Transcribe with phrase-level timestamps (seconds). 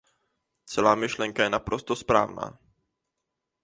[0.65, 2.57] Celá myšlenka je naprosto správná.